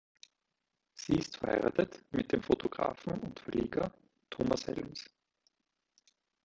Sie 0.95 1.13
ist 1.13 1.37
verheiratet 1.37 2.03
mit 2.09 2.31
dem 2.31 2.41
Fotografen 2.41 3.19
und 3.19 3.39
Verleger 3.39 3.93
Thomas 4.31 4.65
Helms. 4.65 5.07